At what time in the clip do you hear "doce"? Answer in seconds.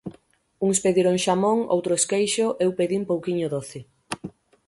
3.55-3.79